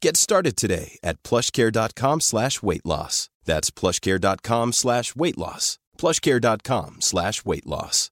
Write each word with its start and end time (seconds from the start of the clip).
Get 0.00 0.16
started 0.16 0.56
today 0.56 0.98
at 1.02 1.22
plushcare.com 1.24 2.20
slash 2.20 2.62
weight 2.62 2.86
loss. 2.86 3.28
That's 3.44 3.70
plushcare.com 3.70 4.72
slash 4.72 5.16
weight 5.16 5.38
loss. 5.38 5.78
plushcare.com 5.98 7.00
slash 7.00 7.44
weight 7.44 7.66
loss. 7.66 8.10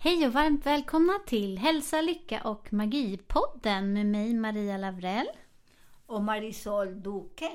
Hej 0.00 0.26
och 0.26 0.32
varmt 0.32 0.66
välkomna 0.66 1.12
till 1.26 1.58
Hälsa, 1.58 2.00
Lycka 2.00 2.40
och 2.40 2.72
Magi-podden 2.72 3.92
med 3.92 4.06
mig 4.06 4.34
Maria 4.34 4.76
Lavrell. 4.76 5.26
och 6.08 6.22
Marisol 6.22 7.02
Duque. 7.02 7.50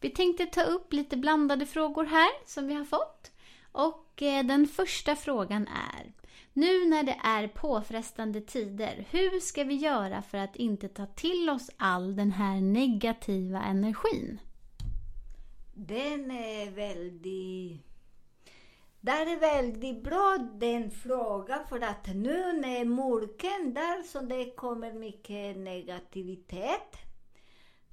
Vi 0.00 0.10
tänkte 0.10 0.46
ta 0.46 0.62
upp 0.62 0.92
lite 0.92 1.16
blandade 1.16 1.66
frågor 1.66 2.04
här 2.04 2.30
som 2.46 2.66
vi 2.66 2.74
har 2.74 2.84
fått. 2.84 3.32
Och 3.72 4.22
eh, 4.22 4.44
den 4.46 4.66
första 4.66 5.16
frågan 5.16 5.68
är 5.68 6.12
Nu 6.52 6.88
när 6.88 7.02
det 7.02 7.16
är 7.22 7.48
påfrestande 7.48 8.40
tider, 8.40 9.06
hur 9.10 9.40
ska 9.40 9.64
vi 9.64 9.74
göra 9.74 10.22
för 10.22 10.38
att 10.38 10.56
inte 10.56 10.88
ta 10.88 11.06
till 11.06 11.50
oss 11.50 11.70
all 11.76 12.16
den 12.16 12.30
här 12.30 12.60
negativa 12.60 13.62
energin? 13.62 14.40
Den 15.74 16.30
är 16.30 16.70
väldigt... 16.70 17.82
Det 19.00 19.10
är 19.10 19.40
väldigt 19.40 20.02
bra 20.02 20.38
den 20.54 20.90
frågan 20.90 21.66
för 21.68 21.80
att 21.80 22.06
nu 22.06 22.52
när 22.52 22.84
mörken 22.84 23.74
där 23.74 24.02
så 24.02 24.20
det 24.20 24.56
kommer 24.56 24.92
mycket 24.92 25.56
negativitet. 25.56 27.05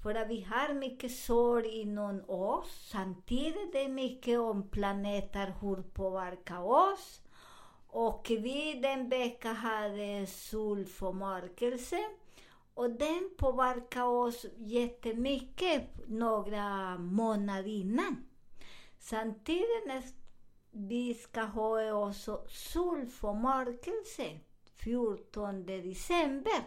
För 0.03 0.15
att 0.15 0.29
vi 0.29 0.41
har 0.41 0.73
mycket 0.73 1.11
sorg 1.11 1.81
inom 1.81 2.29
oss. 2.29 2.89
Samtidigt 2.91 3.75
är 3.75 3.83
det 3.83 3.89
mycket 3.89 4.39
om 4.39 4.69
planeter 4.69 5.53
hur 5.61 5.75
påverkar 5.75 6.61
oss. 6.61 7.21
Och 7.87 8.27
vi 8.29 8.79
den 8.81 9.09
veckan 9.09 9.55
hade 9.55 10.27
solförmörkelse. 10.27 11.97
Och 12.73 12.89
den 12.89 13.29
påverkar 13.37 14.03
oss 14.03 14.45
jättemycket 14.57 16.07
några 16.07 16.97
månader 16.97 17.67
innan. 17.67 18.25
Samtidigt 18.99 19.87
när 19.87 20.03
vi 20.71 21.13
ska 21.13 21.41
ha 21.41 21.93
också 22.07 22.43
solförmörkelse 22.47 24.39
14 24.75 25.65
december. 25.65 26.63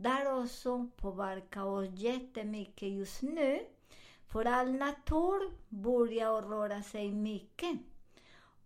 Där 0.00 0.42
också 0.42 0.88
påverkar 0.96 1.64
oss 1.64 1.88
jättemycket 1.92 2.88
just 2.88 3.22
nu. 3.22 3.60
För 4.26 4.44
all 4.44 4.72
natur 4.72 5.52
börjar 5.68 6.42
röra 6.42 6.82
sig 6.82 7.12
mycket. 7.12 7.78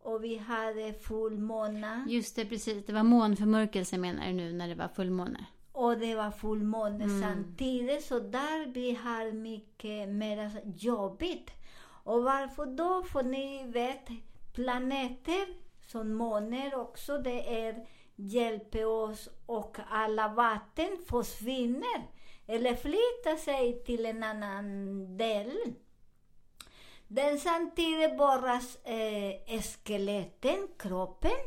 Och 0.02 0.24
vi 0.24 0.36
hade 0.36 0.92
fullmåne. 0.92 2.06
Just 2.08 2.36
det, 2.36 2.44
precis. 2.44 2.86
Det 2.86 2.92
var 2.92 3.02
månförmörkelse 3.02 3.98
menar 3.98 4.26
du 4.26 4.32
nu 4.32 4.52
när 4.52 4.68
det 4.68 4.74
var 4.74 4.88
fullmåne? 4.88 5.46
Och 5.72 5.98
det 5.98 6.14
var 6.14 6.30
fullmåne 6.30 7.08
samtidigt, 7.22 8.04
så 8.04 8.18
där 8.20 8.66
vi 8.66 8.94
har 8.94 9.32
mycket 9.32 10.08
mer 10.08 10.50
jobbigt. 10.76 11.50
Och 12.04 12.22
varför 12.22 12.66
då? 12.66 13.02
För 13.02 13.22
ni 13.22 13.66
vet, 13.66 14.08
planeter 14.54 15.46
som 15.86 16.14
månen 16.14 16.74
också, 16.74 17.18
det 17.18 17.66
är 17.66 17.86
hjälper 18.28 18.84
oss 18.86 19.28
och 19.46 19.76
alla 19.88 20.28
vatten 20.28 20.98
försvinner 21.06 22.06
eller 22.46 22.74
flyttar 22.74 23.36
sig 23.36 23.84
till 23.84 24.06
en 24.06 24.22
annan 24.22 25.16
del. 25.16 25.52
Den 27.08 27.38
samtidigt 27.40 28.18
borras 28.18 28.76
eh, 28.84 29.62
skeletten, 29.84 30.68
kroppen, 30.78 31.38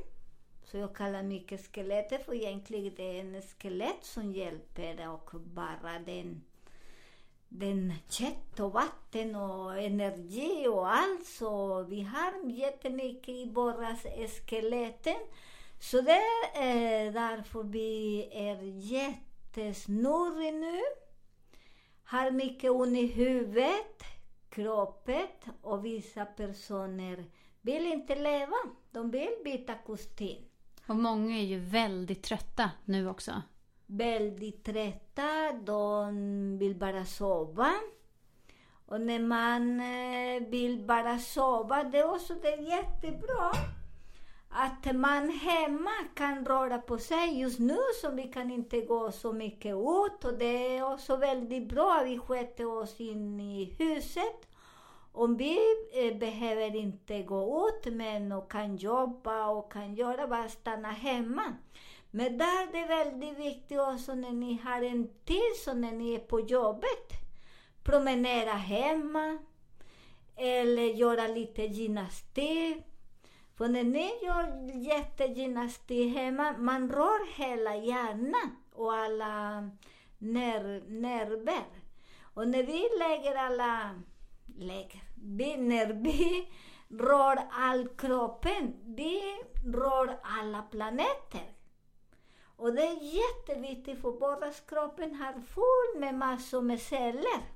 så 0.64 0.78
jag 0.78 0.96
kallar 0.96 1.24
mycket 1.24 1.76
skelettet 1.76 2.26
för 2.26 2.34
egentligen 2.34 2.94
det 2.96 3.04
är 3.04 3.20
en 3.20 3.42
skelett 3.42 4.04
som 4.06 4.32
hjälper 4.32 5.10
och 5.10 5.32
bara 5.42 6.00
den, 6.06 6.44
den 7.50 7.94
kött 8.10 8.60
och 8.60 8.74
vatten 8.74 9.36
och 9.36 9.78
energi 9.78 10.68
och 10.68 10.94
allt. 10.94 11.26
Så 11.26 11.84
vi 11.84 12.02
har 12.02 12.50
jättemycket 12.50 13.30
i 13.30 13.50
våra 13.50 13.96
skeletten. 14.46 15.20
Så 15.80 16.02
det 16.02 16.22
är 16.56 17.12
därför 17.12 17.64
vi 17.64 18.30
är 18.32 18.62
jättesnurriga 18.64 20.52
nu. 20.52 20.82
Har 22.04 22.32
mycket 22.32 22.72
ont 22.72 22.98
i 22.98 23.08
huvudet, 23.08 24.04
kroppen 24.50 25.28
och 25.62 25.86
vissa 25.86 26.26
personer 26.26 27.26
vill 27.62 27.86
inte 27.88 28.16
leva. 28.16 28.56
De 28.92 29.12
vill 29.12 29.36
byta 29.44 29.76
kostym. 29.76 30.44
Och 30.88 30.96
många 30.96 31.38
är 31.38 31.44
ju 31.44 31.60
väldigt 31.60 32.24
trötta 32.24 32.72
nu 32.86 33.10
också. 33.10 33.42
väldigt 33.86 34.64
trötta, 34.64 35.52
de 35.64 36.58
vill 36.58 36.76
bara 36.76 37.06
sova. 37.06 37.72
Och 38.88 39.02
när 39.02 39.20
man 39.20 39.80
eh, 39.80 40.50
vill 40.50 40.86
bara 40.86 41.20
sova, 41.20 41.84
det 41.84 42.00
är 42.00 42.14
också 42.16 42.34
det 42.34 42.54
är 42.54 42.62
jättebra 42.62 43.52
att 44.58 44.96
man 44.96 45.30
hemma 45.30 45.92
kan 46.14 46.46
röra 46.46 46.78
på 46.78 46.98
sig 46.98 47.40
just 47.40 47.60
nu 47.60 47.78
så 48.02 48.12
vi 48.12 48.24
kan 48.24 48.52
inte 48.52 48.82
gå 48.82 49.12
så 49.12 49.34
mycket 49.34 49.76
ut 49.76 50.26
och 50.26 50.34
det 50.38 50.78
är 50.78 50.94
också 50.94 51.16
väldigt 51.16 51.68
bra 51.68 51.98
att 52.02 52.08
vi 52.08 52.20
sköter 52.20 52.66
oss 52.66 53.00
in 53.00 53.40
i 53.40 53.76
huset. 53.80 54.48
Om 55.12 55.38
vi 55.38 55.60
eh, 55.94 56.18
behöver 56.18 56.76
inte 56.76 57.22
gå 57.22 57.70
ut 57.70 57.94
men 57.94 58.32
och 58.32 58.52
kan 58.52 58.76
jobba 58.76 59.48
och 59.48 59.72
kan 59.72 59.96
göra, 59.96 60.28
bara 60.28 60.50
stanna 60.50 60.92
hemma. 60.92 61.56
Men 62.12 62.38
där 62.38 62.72
det 62.72 62.78
är 62.78 62.88
väldigt 62.88 63.40
viktigt 63.40 63.80
också 63.80 64.16
när 64.16 64.34
ni 64.34 64.62
har 64.64 64.82
en 64.82 65.08
tid, 65.26 65.56
så 65.66 65.74
när 65.74 65.92
ni 65.92 66.14
är 66.14 66.20
på 66.20 66.40
jobbet, 66.40 67.12
promenera 67.84 68.54
hemma 68.54 69.38
eller 70.36 70.84
göra 70.84 71.28
lite 71.28 71.62
gymnastik. 71.62 72.95
För 73.58 73.68
när 73.68 73.84
ni 73.84 74.26
gör 74.26 74.72
jättegymnastik 74.74 76.18
hemma, 76.18 76.56
man 76.58 76.92
rör 76.92 77.36
hela 77.36 77.76
hjärnan 77.76 78.56
och 78.74 78.94
alla 78.94 79.70
ner 80.18 80.90
nerver. 80.90 81.66
Och 82.34 82.48
när 82.48 82.64
vi 82.64 82.90
lägger 83.00 83.36
alla, 83.36 84.02
lägger, 84.58 85.02
vi, 85.16 85.58
när 85.58 85.94
vi 85.94 86.50
rör 86.90 87.48
all 87.52 87.88
kroppen. 87.88 88.74
Vi 88.96 89.22
rör 89.66 90.20
alla 90.22 90.62
planeter. 90.62 91.52
Och 92.56 92.74
det 92.74 92.82
är 92.82 93.04
jätteviktigt 93.04 94.02
för 94.02 94.12
båda 94.12 94.52
kroppen 94.52 95.16
har 95.16 95.34
full 95.34 96.00
med 96.00 96.16
massor 96.16 96.62
med 96.62 96.82
celler. 96.82 97.55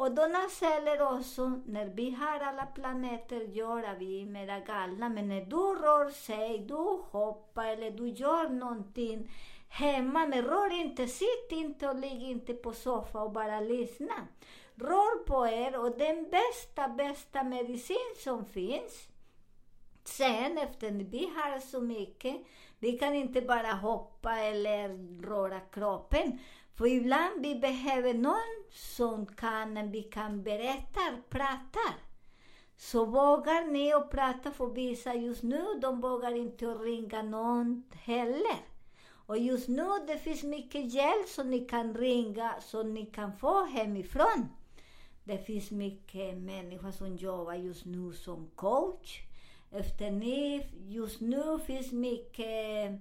Och 0.00 0.14
denna 0.14 0.48
celler 0.48 1.16
också, 1.16 1.60
när 1.66 1.86
vi 1.86 2.10
har 2.10 2.40
alla 2.40 2.66
planeter, 2.66 3.40
gör 3.40 3.96
vi 3.98 4.26
mera 4.26 4.60
galna. 4.60 5.08
Men 5.08 5.28
när 5.28 5.40
du 5.40 5.56
rör 5.56 6.10
sig, 6.10 6.58
du 6.58 7.00
hoppar 7.10 7.66
eller 7.66 7.90
du 7.90 8.08
gör 8.08 8.48
någonting 8.48 9.30
hemma, 9.68 10.26
men 10.26 10.42
rör 10.42 10.72
inte, 10.80 11.06
sitt 11.06 11.48
inte 11.50 11.88
och 11.88 11.98
ligg 11.98 12.22
inte 12.22 12.54
på 12.54 12.72
soffan 12.72 13.22
och 13.22 13.32
bara 13.32 13.60
lyssna. 13.60 14.14
Rör 14.74 15.24
på 15.24 15.46
er 15.46 15.78
och 15.78 15.98
den 15.98 16.30
bästa, 16.30 16.88
bästa 16.88 17.44
medicin 17.44 18.14
som 18.16 18.44
finns, 18.44 19.08
sen 20.04 20.58
efter 20.58 20.90
vi 20.90 21.30
har 21.36 21.58
så 21.58 21.80
mycket, 21.80 22.36
vi 22.78 22.98
kan 22.98 23.14
inte 23.14 23.40
bara 23.40 23.72
hoppa 23.72 24.38
eller 24.38 24.88
röra 25.26 25.60
kroppen. 25.60 26.38
För 26.74 26.86
ibland 26.86 27.42
vi 27.42 27.54
behöver 27.54 28.14
någon 28.14 28.64
som 28.70 29.26
kan, 29.26 29.90
vi 29.90 30.02
kan 30.02 30.42
berätta, 30.42 31.00
prata. 31.28 31.94
Så 32.76 33.04
vågar 33.04 33.72
ni 33.72 33.92
att 33.92 34.10
prata 34.10 34.50
för 34.50 34.66
vissa 34.66 35.14
just 35.14 35.42
nu, 35.42 35.64
de 35.82 36.00
vågar 36.00 36.36
inte 36.36 36.66
ringa 36.66 37.22
någon 37.22 37.82
heller. 37.92 38.58
Och 39.26 39.38
just 39.38 39.68
nu 39.68 39.86
det 40.06 40.18
finns 40.18 40.42
mycket 40.42 40.94
hjälp 40.94 41.28
som 41.28 41.50
ni 41.50 41.60
kan 41.60 41.94
ringa, 41.94 42.54
som 42.60 42.94
ni 42.94 43.06
kan 43.06 43.36
få 43.36 43.64
hemifrån. 43.64 44.48
Det 45.24 45.38
finns 45.38 45.70
mycket 45.70 46.36
människor 46.38 46.90
som 46.90 47.16
jobbar 47.16 47.54
just 47.54 47.84
nu 47.84 48.12
som 48.12 48.50
coach. 48.54 49.20
Efter 49.70 50.10
ni, 50.10 50.66
just 50.88 51.20
nu 51.20 51.58
finns 51.66 51.92
mycket 51.92 53.00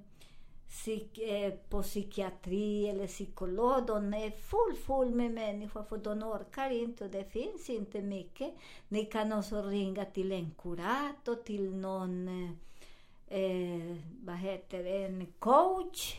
psyk, 0.69 1.17
eh, 1.17 1.53
på 1.69 1.83
psykiatri 1.83 2.89
eller 2.89 3.07
psykolog. 3.07 3.85
De 3.85 4.13
är 4.13 4.29
full, 4.29 4.75
full 4.85 5.15
med 5.15 5.31
människor 5.31 5.83
för 5.83 5.97
de 5.97 6.23
orkar 6.23 6.69
inte 6.69 7.03
och 7.03 7.09
det 7.09 7.31
finns 7.31 7.69
inte 7.69 8.01
mycket. 8.01 8.53
Ni 8.87 9.05
kan 9.05 9.33
också 9.33 9.61
ringa 9.61 10.05
till 10.05 10.31
en 10.31 10.51
kurator, 10.61 11.35
till 11.35 11.75
någon, 11.75 12.27
eh, 13.27 13.97
vad 14.23 14.35
heter 14.35 14.83
det, 14.83 15.05
en 15.05 15.33
coach. 15.39 16.15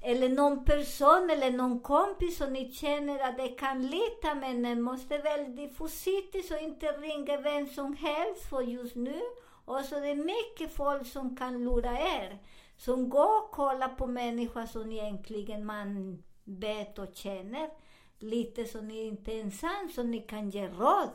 Eller 0.00 0.28
någon 0.28 0.64
person 0.64 1.30
eller 1.30 1.50
någon 1.50 1.80
kompis 1.80 2.36
som 2.36 2.52
ni 2.52 2.72
känner 2.72 3.18
att 3.18 3.36
det 3.36 3.48
kan 3.48 3.82
lita 3.86 4.34
men 4.34 4.62
ni 4.62 4.74
måste 4.74 5.18
väldigt 5.18 5.76
försiktigt 5.76 6.46
så 6.46 6.58
inte 6.58 6.86
ringa 6.86 7.40
vem 7.40 7.66
som 7.66 7.96
helst 7.96 8.50
för 8.50 8.62
just 8.62 8.94
nu. 8.94 9.20
Och 9.64 9.80
så 9.80 10.00
det 10.00 10.08
är 10.08 10.14
mycket 10.14 10.76
folk 10.76 11.06
som 11.06 11.36
kan 11.36 11.64
lura 11.64 11.98
er 11.98 12.38
som 12.76 13.08
går 13.08 13.38
och 13.38 13.50
kollar 13.50 13.88
på 13.88 14.06
människor 14.06 14.66
som 14.66 14.92
egentligen 14.92 15.66
man 15.66 16.22
vet 16.44 16.98
och 16.98 17.14
känner. 17.14 17.70
Lite 18.18 18.64
så 18.64 18.80
ni 18.80 19.06
inte 19.06 19.32
är 19.32 19.40
ensam, 19.40 19.88
så 19.94 20.02
ni 20.02 20.20
kan 20.20 20.50
ge 20.50 20.68
råd. 20.68 21.10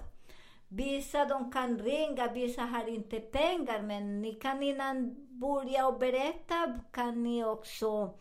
Vissa 0.68 1.26
de 1.26 1.52
kan 1.52 1.80
ringa, 1.80 2.34
vissa 2.34 2.62
har 2.62 2.90
inte 2.90 3.20
pengar, 3.20 3.82
men 3.82 4.22
ni 4.22 4.34
kan 4.34 4.64
innan 4.64 5.16
börja 5.30 5.88
och 5.88 6.00
berätta 6.00 6.80
kan 6.92 7.24
ni 7.24 7.46
också 7.46 8.14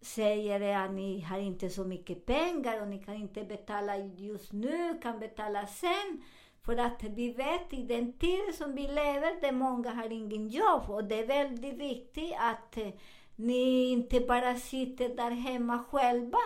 säga 0.00 0.80
att 0.80 0.92
ni 0.92 1.20
har 1.20 1.38
inte 1.38 1.70
så 1.70 1.84
mycket 1.84 2.26
pengar 2.26 2.82
och 2.82 2.88
ni 2.88 2.98
kan 2.98 3.14
inte 3.14 3.44
betala 3.44 3.96
just 3.96 4.52
nu, 4.52 4.98
kan 5.02 5.18
betala 5.18 5.66
sen. 5.66 6.22
För 6.68 6.76
att 6.76 7.02
vi 7.02 7.32
vet 7.32 7.72
i 7.72 7.82
den 7.82 8.12
tid 8.12 8.54
som 8.54 8.74
vi 8.74 8.82
lever, 8.82 9.40
där 9.40 9.52
många 9.52 9.90
har 9.90 10.12
ingen 10.12 10.48
jobb 10.48 10.90
och 10.90 11.04
det 11.04 11.18
är 11.18 11.26
väldigt 11.26 11.74
viktigt 11.74 12.34
att 12.38 12.76
eh, 12.76 12.88
ni 13.36 13.90
inte 13.90 14.20
bara 14.20 14.54
sitter 14.54 15.08
där 15.08 15.30
hemma 15.30 15.84
själva. 15.90 16.38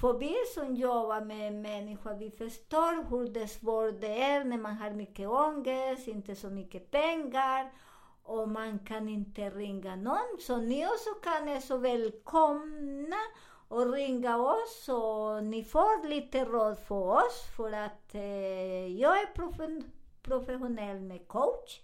För 0.00 0.18
vi 0.18 0.34
som 0.54 0.74
jobbar 0.74 1.20
med 1.20 1.52
människor, 1.52 2.14
vi 2.14 2.30
förstår 2.30 3.10
hur 3.10 3.28
det 3.28 3.48
svårt 3.48 4.00
det 4.00 4.22
är 4.22 4.44
när 4.44 4.58
man 4.58 4.74
har 4.74 4.90
mycket 4.90 5.28
ångest, 5.28 6.08
inte 6.08 6.36
så 6.36 6.50
mycket 6.50 6.90
pengar 6.90 7.72
och 8.22 8.48
man 8.48 8.78
kan 8.78 9.08
inte 9.08 9.50
ringa 9.50 9.96
någon. 9.96 10.38
Så 10.40 10.56
ni 10.56 10.86
också 10.86 11.10
kan 11.22 11.48
är 11.48 11.60
så 11.60 11.78
välkomna 11.78 13.16
och 13.70 13.92
ringa 13.92 14.36
oss 14.36 14.88
och 14.88 15.44
ni 15.44 15.64
får 15.64 16.08
lite 16.08 16.44
råd 16.44 16.78
för 16.78 17.24
oss 17.26 17.42
för 17.56 17.72
att 17.72 18.14
eh, 18.14 18.86
jag 18.86 19.20
är 19.20 19.26
professionell 20.22 21.00
med 21.00 21.28
coach. 21.28 21.80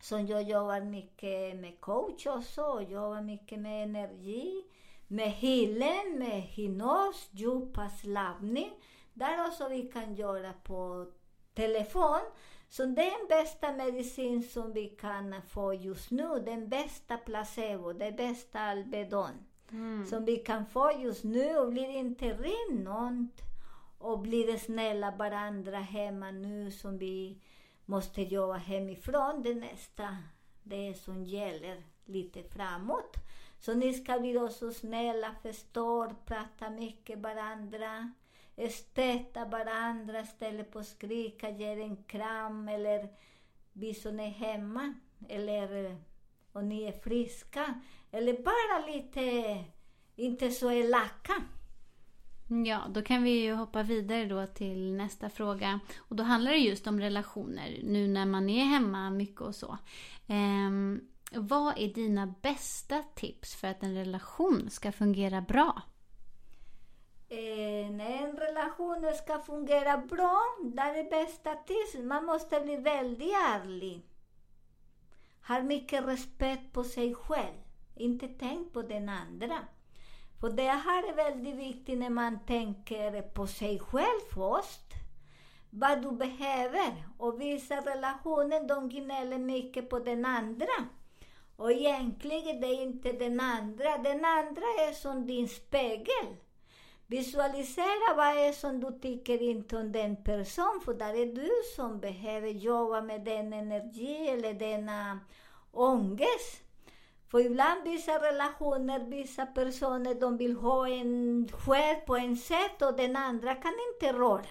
Så 0.00 0.18
jag 0.18 0.42
jobbar 0.42 0.80
mycket 0.80 1.56
med 1.56 1.80
coach 1.80 2.26
också 2.26 2.62
och 2.62 2.82
jobbar 2.82 3.22
mycket 3.22 3.58
med 3.58 3.82
energi, 3.84 4.64
med 5.06 5.30
healing, 5.30 6.18
med 6.18 6.42
hypnos, 6.42 7.28
djupavslappning. 7.30 8.72
Där 9.14 9.46
också 9.46 9.68
vi 9.68 9.82
kan 9.82 10.14
göra 10.14 10.52
på 10.52 11.06
telefon. 11.54 12.20
Så 12.68 12.84
det 12.84 13.02
är 13.02 13.18
den 13.18 13.28
bästa 13.28 13.72
medicin 13.72 14.42
som 14.42 14.72
vi 14.72 14.86
kan 14.86 15.42
få 15.48 15.74
just 15.74 16.10
nu, 16.10 16.42
den 16.44 16.68
bästa 16.68 17.16
placebo, 17.16 17.92
den 17.92 18.16
bästa 18.16 18.60
Alvedon 18.60 19.49
mm. 19.72 20.06
som 20.06 20.24
vi 20.24 20.36
kan 20.36 20.66
få 20.66 20.92
just 21.02 21.24
nu 21.24 21.56
och 21.56 21.72
blir 21.72 21.88
inte 21.88 22.32
rinnont 22.32 23.40
och 23.98 24.18
blir 24.18 24.56
snälla 24.56 25.10
varandra 25.10 25.78
hemma 25.78 26.30
nu 26.30 26.70
som 26.70 26.98
vi 26.98 27.42
måste 27.84 28.22
jobba 28.22 28.56
hemifrån 28.56 29.42
det 29.42 29.54
nästa, 29.54 30.16
det 30.62 30.94
som 30.94 31.24
gäller 31.24 31.82
lite 32.04 32.42
framåt. 32.42 33.16
Så 33.60 33.74
ni 33.74 33.92
ska 33.94 34.18
bli 34.18 34.32
då 34.32 34.48
så 34.48 34.72
snälla, 34.72 35.34
förstår, 35.42 36.14
prata 36.24 36.70
mycket 36.70 37.18
varandra, 37.18 38.12
stötta 38.70 39.44
varandra 39.44 40.20
istället 40.20 40.72
på 40.72 40.78
att 40.78 40.86
skrika, 40.86 41.50
ge 41.50 41.82
en 41.82 41.96
kram 41.96 42.68
eller 42.68 43.08
vi 43.72 43.94
som 43.94 44.20
är 44.20 44.28
hemma 44.28 44.94
eller 45.28 45.96
och 46.52 46.64
ni 46.64 46.82
är 46.82 46.92
friska. 46.92 47.74
Eller 48.10 48.32
bara 48.32 48.86
lite, 48.86 49.64
inte 50.16 50.50
så 50.50 50.70
elaka. 50.70 51.42
Ja, 52.66 52.80
då 52.88 53.02
kan 53.02 53.22
vi 53.22 53.30
ju 53.30 53.54
hoppa 53.54 53.82
vidare 53.82 54.24
då 54.24 54.46
till 54.46 54.92
nästa 54.92 55.30
fråga. 55.30 55.80
Och 55.98 56.16
då 56.16 56.22
handlar 56.22 56.50
det 56.50 56.58
just 56.58 56.86
om 56.86 57.00
relationer, 57.00 57.80
nu 57.82 58.08
när 58.08 58.26
man 58.26 58.50
är 58.50 58.64
hemma 58.64 59.10
mycket 59.10 59.40
och 59.40 59.54
så. 59.54 59.78
Eh, 60.26 60.70
vad 61.32 61.78
är 61.78 61.94
dina 61.94 62.34
bästa 62.42 63.02
tips 63.14 63.54
för 63.54 63.68
att 63.68 63.82
en 63.82 63.94
relation 63.94 64.70
ska 64.70 64.92
fungera 64.92 65.40
bra? 65.40 65.82
Eh, 67.28 67.90
när 67.90 68.28
en 68.28 68.36
relation 68.36 69.12
ska 69.24 69.38
fungera 69.38 69.96
bra, 69.96 70.40
där 70.74 70.94
är 70.94 71.10
bästa 71.10 71.54
tips, 71.54 72.04
man 72.04 72.24
måste 72.24 72.60
bli 72.60 72.76
väldigt 72.76 73.32
ärlig 73.32 74.09
har 75.42 75.62
mycket 75.62 76.04
respekt 76.06 76.72
på 76.72 76.84
sig 76.84 77.14
själv, 77.14 77.58
inte 77.94 78.28
tänk 78.28 78.72
på 78.72 78.82
den 78.82 79.08
andra. 79.08 79.58
För 80.40 80.50
det 80.50 80.62
här 80.62 81.08
är 81.08 81.14
väldigt 81.14 81.54
viktigt 81.54 81.98
när 81.98 82.10
man 82.10 82.38
tänker 82.46 83.22
på 83.22 83.46
sig 83.46 83.78
själv 83.78 84.20
först. 84.34 84.90
Vad 85.70 86.02
du 86.02 86.12
behöver. 86.12 87.08
Och 87.18 87.40
vissa 87.40 87.76
relationer, 87.76 88.68
de 88.68 88.88
gnäller 88.88 89.38
mycket 89.38 89.90
på 89.90 89.98
den 89.98 90.24
andra. 90.24 90.88
Och 91.56 91.72
egentligen 91.72 92.60
det 92.60 92.66
är 92.66 92.82
inte 92.82 93.12
den 93.12 93.40
andra. 93.40 93.98
Den 93.98 94.24
andra 94.24 94.62
är 94.62 94.92
som 94.92 95.26
din 95.26 95.48
spegel. 95.48 96.36
Visualisera 97.10 98.14
vad 98.16 98.36
det 98.36 98.46
är 98.46 98.52
som 98.52 98.80
du 98.80 98.98
tycker 99.00 99.42
inte 99.42 99.76
om 99.76 99.92
den 99.92 100.16
personen, 100.16 100.80
för 100.84 100.94
där 100.94 101.14
är 101.14 101.26
du 101.26 101.50
som 101.76 102.00
behöver 102.00 102.48
jobba 102.48 103.00
med 103.00 103.20
den 103.24 103.52
energi 103.52 104.28
eller 104.28 104.54
denna 104.54 105.20
ångest. 105.72 106.62
För 107.30 107.40
ibland 107.40 107.84
vissa 107.84 108.12
relationer, 108.12 109.00
vissa 109.00 109.46
personer, 109.46 110.14
de 110.14 110.36
vill 110.36 110.56
ha 110.56 110.88
en 110.88 111.48
själ 111.52 111.96
på 112.06 112.16
en 112.16 112.36
sätt 112.36 112.82
och 112.82 112.96
den 112.96 113.16
andra 113.16 113.54
kan 113.54 113.74
inte 113.92 114.18
röra. 114.18 114.46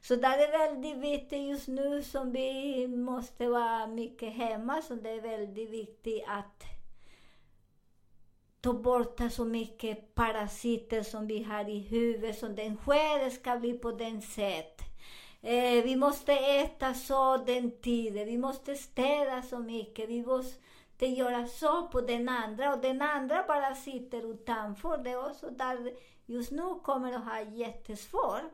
Så 0.00 0.16
där 0.16 0.38
är 0.38 0.58
väldigt 0.58 0.96
viktigt 0.96 1.48
just 1.48 1.68
nu 1.68 2.02
som 2.02 2.32
vi 2.32 2.88
måste 2.88 3.48
vara 3.48 3.86
mycket 3.86 4.32
hemma, 4.32 4.82
så 4.82 4.94
det 4.94 5.10
är 5.10 5.20
väldigt 5.20 5.70
viktigt 5.70 6.24
att 6.28 6.75
ta 8.66 8.72
bort 8.72 9.20
så 9.30 9.44
mycket 9.44 10.14
parasiter 10.14 11.02
som 11.02 11.26
vi 11.26 11.42
har 11.42 11.68
i 11.68 11.78
huvudet, 11.78 12.38
så 12.38 12.48
den 12.48 12.76
själ 12.76 13.30
ska 13.30 13.56
bli 13.56 13.72
på 13.72 13.92
den 13.92 14.22
sätt. 14.22 14.80
Eh, 15.42 15.84
vi 15.84 15.96
måste 15.96 16.32
äta 16.32 16.94
så 16.94 17.36
den 17.36 17.70
tiden, 17.80 18.26
vi 18.26 18.38
måste 18.38 18.74
städa 18.74 19.42
så 19.42 19.58
mycket, 19.58 20.08
vi 20.08 20.22
måste 20.22 21.06
göra 21.06 21.46
så 21.46 21.88
på 21.88 22.00
den 22.00 22.28
andra 22.28 22.74
och 22.74 22.80
den 22.80 23.02
andra 23.02 23.44
bara 23.48 23.74
sitter 23.74 24.30
utanför. 24.30 24.98
Det 24.98 25.10
är 25.10 25.30
också 25.30 25.50
där 25.50 25.92
just 26.26 26.50
nu 26.50 26.74
kommer 26.82 27.12
att 27.12 27.24
ha 27.24 27.40
jättesvårt. 27.40 28.52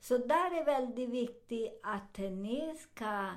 Så 0.00 0.18
där 0.18 0.60
är 0.60 0.64
väldigt 0.64 1.10
viktigt 1.10 1.80
att 1.82 2.18
ni 2.18 2.74
ska 2.78 3.28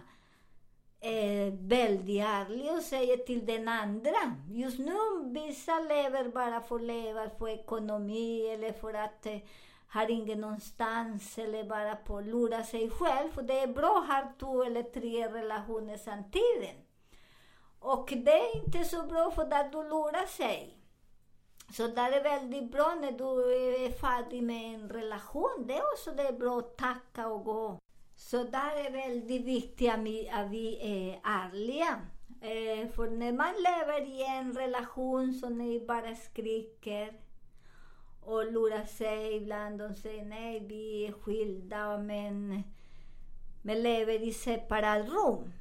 Eh, 1.06 1.48
är 1.48 1.52
väldigt 1.52 2.24
ärlig 2.24 2.72
och 2.72 2.82
säger 2.82 3.18
till 3.18 3.46
den 3.46 3.68
andra. 3.68 4.36
Just 4.50 4.80
nu 4.80 4.94
vissa 5.24 5.80
lever 5.80 6.30
bara 6.30 6.62
för 6.62 6.76
att 6.76 6.82
leva 6.82 7.30
för 7.30 7.50
ekonomi 7.50 8.48
eller 8.48 8.74
för 8.74 8.94
att 8.94 9.26
eh, 9.26 9.38
har 9.88 10.12
ingen 10.12 10.42
någonstans 10.42 11.38
eller 11.38 11.64
bara 11.64 11.96
på 11.96 12.18
att 12.18 12.26
lura 12.26 12.64
sig 12.64 12.90
själv. 12.90 13.32
För 13.32 13.42
det 13.42 13.60
är 13.60 13.68
bra 13.68 14.06
att 14.08 14.08
ha 14.08 14.34
två 14.40 14.64
eller 14.64 14.84
tre 14.84 15.28
relationer 15.28 15.98
samtidigt. 15.98 16.90
Och 17.80 18.14
det 18.16 18.32
är 18.32 18.66
inte 18.66 18.84
så 18.84 19.04
bra 19.04 19.32
för 19.32 19.42
att 19.42 19.72
du 19.72 19.84
lurar 19.84 20.26
sig. 20.26 20.78
Så 21.74 21.88
där 21.88 22.12
är 22.12 22.24
väldigt 22.24 22.72
bra 22.72 22.96
när 23.02 23.12
du 23.12 23.56
är 23.86 23.92
färdig 23.92 24.44
med 24.44 24.76
en 24.76 24.90
relation. 24.90 25.64
Det 25.68 25.78
är 25.78 25.94
också 25.94 26.12
det 26.12 26.24
är 26.28 26.34
bra 26.34 26.60
att 26.60 26.78
tacka 26.78 27.28
och 27.28 27.44
gå. 27.44 27.80
Så 28.16 28.44
där 28.44 28.86
är 28.86 28.92
väldigt 28.92 29.46
viktigt 29.46 29.92
att 30.32 30.50
vi 30.50 30.78
är 30.82 31.20
ärliga. 31.24 32.02
Eh, 32.42 32.90
för 32.90 33.10
när 33.10 33.32
man 33.32 33.54
lever 33.54 34.02
i 34.02 34.24
en 34.24 34.54
relation 34.54 35.34
som 35.34 35.58
ni 35.58 35.86
bara 35.88 36.16
skriker 36.16 37.14
och 38.22 38.52
lurar 38.52 38.86
sig 38.86 39.36
ibland 39.36 39.80
De 39.80 39.96
säger 39.96 40.26
nej, 40.26 40.60
vi 40.60 41.06
är 41.06 41.12
skilda 41.12 41.98
men, 41.98 42.64
men 43.62 43.84
lever 43.84 44.24
i 44.24 44.34
separat 44.34 45.10
rum. 45.10 45.54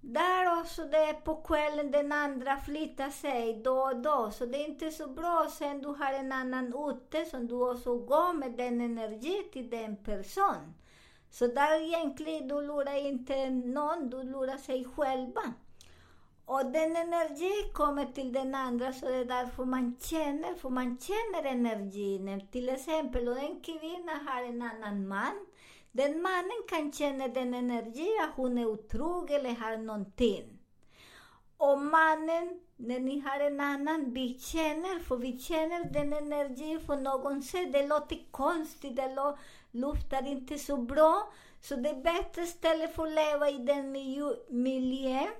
Där 0.00 0.60
också 0.60 0.84
det 0.84 0.96
är 0.98 1.12
på 1.12 1.34
kvällen 1.36 1.90
den 1.90 2.12
andra 2.12 2.56
flyttar 2.56 3.10
sig 3.10 3.62
då 3.64 3.82
och 3.82 3.96
då, 3.96 4.30
så 4.30 4.46
det 4.46 4.58
är 4.58 4.68
inte 4.68 4.90
så 4.90 5.08
bra. 5.08 5.46
Sen 5.50 5.82
du 5.82 5.88
har 5.88 6.12
en 6.12 6.32
annan 6.32 6.74
ute 6.90 7.24
som 7.24 7.46
du 7.46 7.54
också 7.54 7.98
går 7.98 8.32
med 8.32 8.52
den 8.52 8.80
energin 8.80 9.44
till 9.52 9.70
den 9.70 9.96
personen. 9.96 10.74
Så 11.34 11.46
där 11.46 11.80
egentligen, 11.80 12.48
du 12.48 12.60
lurar 12.60 13.06
inte 13.06 13.50
någon, 13.50 14.10
du 14.10 14.22
lurar 14.22 14.56
sig 14.56 14.84
själva. 14.84 15.42
Och 16.44 16.66
den 16.66 16.96
energi 16.96 17.70
kommer 17.72 18.06
till 18.06 18.32
den 18.32 18.54
andra, 18.54 18.92
så 18.92 19.06
det 19.06 19.16
är 19.16 19.24
därför 19.24 19.64
man 19.64 19.96
känner, 20.00 20.54
för 20.54 20.70
man 20.70 20.98
känner 20.98 21.50
energin. 21.50 22.46
Till 22.52 22.68
exempel, 22.68 23.28
om 23.28 23.36
en 23.36 23.60
kvinna 23.60 24.12
har 24.26 24.42
en 24.42 24.62
annan 24.62 25.08
man, 25.08 25.46
den 25.92 26.22
mannen 26.22 26.62
kan 26.68 26.92
känna 26.92 27.28
den 27.28 27.54
energin, 27.54 28.20
att 28.22 28.36
hon 28.36 28.58
är 28.58 28.66
otrogen 28.66 29.40
eller 29.40 29.54
har 29.54 29.76
någonting. 29.76 30.58
Och 31.56 31.78
mannen, 31.78 32.60
när 32.76 33.00
ni 33.00 33.20
har 33.20 33.40
en 33.40 33.60
annan, 33.60 34.12
vi 34.12 34.38
känner, 34.38 34.98
för 34.98 35.16
vi 35.16 35.38
känner 35.38 35.84
den 35.84 36.12
energin 36.12 36.80
på 36.86 36.94
något 36.94 37.44
sätt. 37.44 37.72
Det 37.72 37.86
låter 37.86 38.18
konstigt, 38.30 38.96
det 38.96 39.14
låter 39.14 39.38
luftar 39.74 40.26
inte 40.26 40.58
så 40.58 40.76
bra. 40.76 41.32
Så 41.60 41.76
det 41.76 41.88
är 41.88 42.02
bättre 42.02 42.46
ställe 42.46 42.88
för 42.88 43.02
att 43.02 43.12
leva 43.12 43.50
i 43.50 43.58
den 43.58 43.92
miljön. 44.48 45.34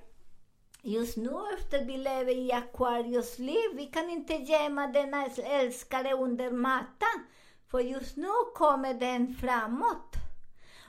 Just 0.81 1.17
nu 1.17 1.31
efter 1.57 1.85
vi 1.85 1.97
lever 1.97 2.37
i 2.37 2.51
Aquarius 2.51 3.39
liv, 3.39 3.69
vi 3.73 3.85
kan 3.85 4.09
inte 4.09 4.33
gömma 4.33 4.87
denna 4.87 5.25
älskare 5.43 6.13
under 6.13 6.51
mattan. 6.51 7.25
För 7.67 7.79
just 7.79 8.17
nu 8.17 8.27
kommer 8.55 8.93
den 8.93 9.35
framåt. 9.35 10.15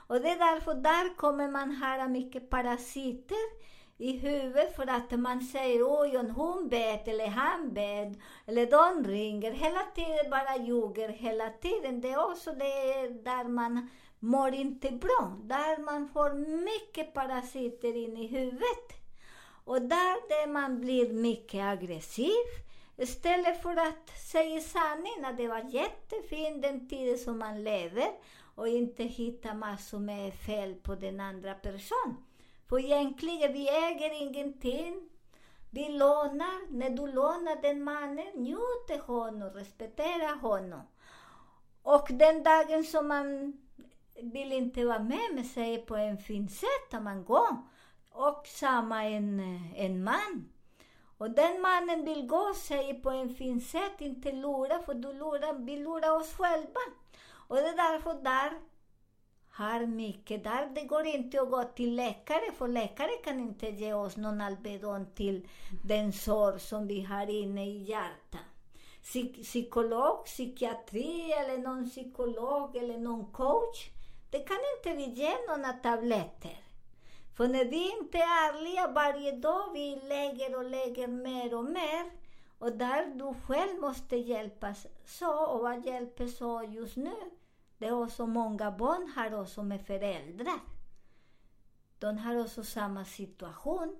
Och 0.07 0.21
det 0.21 0.29
är 0.29 0.53
därför 0.53 0.73
där 0.73 1.15
kommer 1.15 1.47
man 1.47 1.75
ha 1.75 2.07
mycket 2.07 2.49
parasiter 2.49 3.67
i 3.97 4.17
huvudet 4.17 4.75
för 4.75 4.89
att 4.89 5.19
man 5.19 5.41
säger 5.41 5.79
oj, 5.83 6.17
hon 6.35 6.69
bet 6.69 7.07
eller 7.07 7.27
han 7.27 7.73
bet 7.73 8.19
eller 8.45 8.65
de 8.65 9.07
ringer. 9.11 9.51
Hela 9.51 9.83
tiden 9.95 10.29
bara 10.29 10.57
ljuger 10.57 11.09
hela 11.09 11.49
tiden. 11.49 12.01
Det 12.01 12.11
är 12.11 12.31
också 12.31 12.51
det 12.51 13.09
där 13.23 13.43
man 13.43 13.89
mår 14.19 14.53
inte 14.53 14.91
bra. 14.91 15.37
Där 15.43 15.77
man 15.77 16.09
får 16.09 16.33
mycket 16.63 17.13
parasiter 17.13 17.95
in 17.95 18.17
i 18.17 18.27
huvudet. 18.27 18.93
Och 19.63 19.81
där 19.81 20.29
det 20.29 20.51
man 20.51 20.81
blir 20.81 21.13
mycket 21.13 21.63
aggressiv. 21.63 22.45
Istället 22.97 23.61
för 23.61 23.75
att 23.75 24.09
säga 24.31 24.61
sanningen, 24.61 25.25
att 25.25 25.37
det 25.37 25.47
var 25.47 25.69
jättefint 25.69 26.61
den 26.61 26.89
tiden 26.89 27.17
som 27.17 27.39
man 27.39 27.63
lever 27.63 28.07
och 28.55 28.67
inte 28.67 29.03
hitta 29.03 29.53
massor 29.53 29.99
med 29.99 30.33
fel 30.33 30.75
på 30.75 30.95
den 30.95 31.19
andra 31.19 31.53
personen. 31.53 32.26
För 32.69 32.79
egentligen, 32.79 33.53
vi 33.53 33.69
äger 33.69 34.21
ingenting. 34.21 35.09
Vi 35.71 35.89
lånar. 35.89 36.71
När 36.71 36.89
du 36.89 37.07
lånar 37.07 37.61
den 37.61 37.83
mannen, 37.83 38.27
njut 38.35 39.01
honom, 39.05 39.49
respektera 39.49 40.35
honom. 40.41 40.81
Och 41.83 42.07
den 42.09 42.43
dagen 42.43 42.83
som 42.83 43.07
man 43.07 43.53
vill 44.21 44.53
inte 44.53 44.85
vara 44.85 44.99
med 44.99 45.29
men 45.33 45.45
säger 45.45 45.81
på 45.81 45.95
en 45.95 46.17
fin 46.17 46.49
sätt, 46.49 46.93
att 46.93 47.03
man 47.03 47.25
går. 47.25 47.57
Och 48.11 48.47
samma 48.47 49.03
en, 49.03 49.39
en 49.75 50.03
man. 50.03 50.49
Och 51.17 51.31
den 51.31 51.61
mannen 51.61 52.05
vill 52.05 52.27
gå 52.27 52.53
säger 52.53 52.93
på 52.93 53.09
en 53.09 53.35
fin 53.35 53.61
sätt, 53.61 54.01
inte 54.01 54.31
lura, 54.31 54.79
för 54.79 54.93
du 54.93 55.13
lurar, 55.13 55.53
vi 55.53 55.77
lurar 55.77 56.11
oss 56.11 56.33
själva. 56.33 56.79
Och 57.47 57.55
det 57.55 57.67
är 57.67 57.91
därför 57.91 58.13
där 58.13 58.51
har 59.57 59.85
mycket 59.85 60.43
där. 60.43 60.69
Det 60.75 60.81
går 60.81 61.05
inte 61.05 61.41
att 61.41 61.49
gå 61.49 61.63
till 61.63 61.95
läkare, 61.95 62.51
för 62.57 62.67
läkare 62.67 63.11
kan 63.23 63.39
inte 63.39 63.67
ge 63.67 63.93
oss 63.93 64.17
någon 64.17 64.41
Alvedon 64.41 65.05
till 65.15 65.47
den 65.83 66.13
sår 66.13 66.57
som 66.57 66.87
vi 66.87 67.01
har 67.01 67.29
inne 67.29 67.65
i 67.65 67.83
hjärtat. 67.83 68.41
Psykolog, 69.43 70.25
psykiatri 70.25 71.31
eller 71.31 71.57
någon 71.57 71.89
psykolog 71.89 72.75
eller 72.75 72.97
någon 72.97 73.25
coach, 73.31 73.89
det 74.31 74.39
kan 74.39 74.57
inte 74.77 74.97
vi 74.97 75.21
ge 75.21 75.33
några 75.47 75.73
tabletter. 75.73 76.57
För 77.37 77.47
när 77.47 77.65
vi 77.65 77.91
inte 77.99 78.17
är 78.17 78.49
ärliga 78.49 78.87
varje 78.87 79.31
dag, 79.31 79.73
vi 79.73 79.95
lägger 79.95 80.57
och 80.57 80.69
lägger 80.69 81.07
mer 81.07 81.53
och 81.53 81.65
mer. 81.65 82.11
Och 82.59 82.71
där 82.71 83.05
du 83.05 83.33
själv 83.47 83.79
måste 83.81 84.15
hjälpas 84.15 84.87
så, 85.05 85.45
och 85.45 85.59
vad 85.59 85.85
hjälper 85.85 86.27
så 86.27 86.63
just 86.63 86.95
nu? 86.95 87.15
Det 87.77 87.85
är 87.85 88.03
också 88.03 88.27
många 88.27 88.71
barn 88.71 89.11
har 89.15 89.41
också 89.41 89.63
med 89.63 89.85
föräldrar. 89.85 90.59
De 91.99 92.17
har 92.17 92.41
också 92.41 92.63
samma 92.63 93.05
situation. 93.05 93.97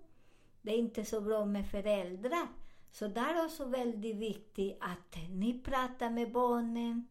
Det 0.61 0.71
är 0.71 0.77
inte 0.77 1.05
så 1.05 1.21
bra 1.21 1.45
med 1.45 1.69
föräldrar. 1.69 2.47
Så 2.91 3.07
där 3.07 3.35
är 3.35 3.45
också 3.45 3.65
väldigt 3.65 4.15
viktigt 4.15 4.77
att 4.81 5.17
ni 5.29 5.59
pratar 5.59 6.09
med 6.09 6.31
barnen, 6.31 7.07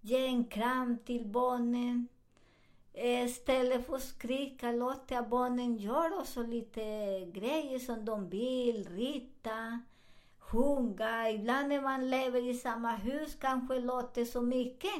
ge 0.00 0.26
en 0.26 0.44
kram 0.44 0.98
till 0.98 1.26
barnen. 1.26 2.08
Istället 2.94 3.86
för 3.86 3.94
att 3.94 4.02
skrika, 4.02 4.72
låta 4.72 5.22
barnen 5.22 5.76
göra 5.76 6.16
också 6.16 6.42
lite 6.42 6.80
grejer 7.32 7.78
som 7.78 8.04
de 8.04 8.28
vill, 8.28 8.88
rita, 8.88 9.80
sjunga. 10.38 11.30
Ibland 11.30 11.68
när 11.68 11.80
man 11.80 12.10
lever 12.10 12.48
i 12.50 12.54
samma 12.54 12.96
hus 12.96 13.36
kanske 13.40 13.80
låter 13.80 14.24
så 14.24 14.42
mycket. 14.42 14.94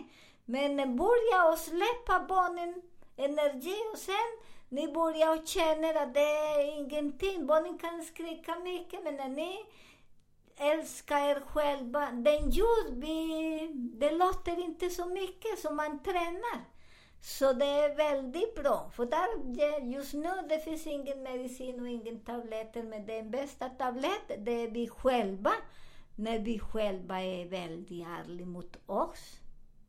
Men 0.48 0.96
börja 0.96 1.48
och 1.52 1.58
släppa 1.58 2.26
barnen 2.28 2.82
energi 3.16 3.76
och 3.92 3.98
sen 3.98 4.30
ni 4.68 4.88
börjar 4.88 5.38
och 5.38 5.46
känner 5.46 5.94
att 5.94 6.14
det 6.14 6.20
är 6.20 6.78
ingenting. 6.78 7.46
Barnen 7.46 7.78
kan 7.78 8.02
skrika 8.02 8.58
mycket, 8.58 9.04
men 9.04 9.16
när 9.16 9.28
ni 9.28 9.66
älskar 10.56 11.28
er 11.28 11.40
själva, 11.40 12.10
den 12.10 12.50
ljud, 12.50 13.04
det 13.74 14.10
låter 14.10 14.64
inte 14.64 14.90
så 14.90 15.06
mycket 15.06 15.58
som 15.58 15.76
man 15.76 16.02
tränar. 16.02 16.64
Så 17.20 17.52
det 17.52 17.66
är 17.66 17.96
väldigt 17.96 18.54
bra. 18.54 18.90
För 18.94 19.06
där, 19.06 19.80
just 19.80 20.12
nu 20.14 20.30
det 20.48 20.58
finns 20.58 20.86
ingen 20.86 21.22
medicin 21.22 21.80
och 21.80 21.88
ingen 21.88 22.20
tabletter, 22.20 22.82
men 22.82 23.06
den 23.06 23.30
bästa 23.30 23.68
tabletten 23.68 24.44
det 24.44 24.52
är 24.52 24.70
vi 24.70 24.88
själva. 24.88 25.52
När 26.16 26.38
vi 26.38 26.58
själva 26.58 27.22
är 27.22 27.44
väldigt 27.44 28.06
ärliga 28.06 28.46
mot 28.46 28.76
oss. 28.86 29.40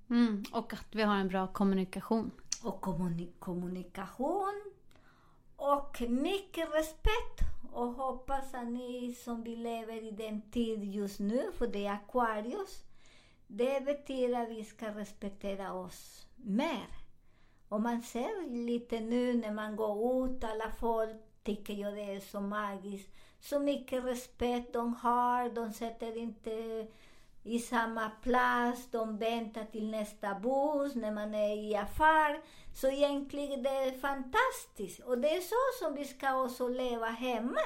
Mm, 0.10 0.44
och 0.52 0.74
att 0.74 0.96
vi 0.96 1.02
har 1.02 1.16
en 1.16 1.28
bra 1.28 1.48
kommunikation. 1.48 2.32
Och 2.64 2.82
kommuni 2.82 3.32
kommunikation. 3.40 4.64
Och 5.56 6.02
mycket 6.10 6.74
respekt. 6.74 7.40
Och 7.72 7.94
hoppas 7.94 8.54
att 8.54 8.68
ni 8.68 9.16
som 9.24 9.44
vi 9.44 9.56
lever 9.56 10.04
i 10.04 10.12
den 10.12 10.42
tid 10.52 10.84
just 10.84 11.20
nu, 11.20 11.52
för 11.54 11.68
det 11.68 11.86
är 11.86 11.94
Aquarius, 11.94 12.84
det 13.48 13.86
betyder 13.86 14.42
att 14.42 14.50
vi 14.50 14.64
ska 14.64 14.88
respektera 14.88 15.74
oss 15.74 16.28
mer. 16.36 16.88
Och 17.70 17.82
man 17.82 18.02
ser 18.02 18.50
lite 18.66 19.00
nu 19.00 19.34
när 19.34 19.52
man 19.52 19.76
går 19.76 20.26
ut, 20.26 20.44
alla 20.44 20.72
folk 20.72 21.16
tycker 21.44 21.74
jag 21.74 21.94
det 21.94 22.16
är 22.16 22.20
så 22.20 22.42
magiskt. 22.42 23.10
Så 23.40 23.60
mycket 23.60 24.04
respekt 24.04 24.74
de 24.74 24.94
har, 24.94 25.50
de 25.50 25.74
sätter 25.74 26.18
inte 26.18 26.88
i 27.48 27.60
samma 27.60 28.10
plats, 28.10 28.92
de 28.92 29.18
väntar 29.18 29.66
till 29.66 29.92
nästa 29.92 30.36
buss 30.36 30.96
när 30.96 31.12
man 31.12 31.36
är 31.36 31.56
i 31.56 31.76
affär. 31.76 32.42
Så 32.74 32.88
egentligen 32.88 33.64
det 33.64 33.70
är 33.70 34.00
fantastiskt. 34.00 35.00
Och 35.00 35.18
det 35.18 35.30
är 35.30 35.42
så 35.42 35.86
som 35.86 35.96
vi 35.96 36.06
ska 36.06 36.44
också 36.44 36.68
leva 36.68 37.08
hemma. 37.08 37.62